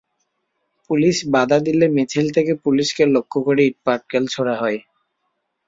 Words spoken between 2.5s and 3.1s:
পুলিশকে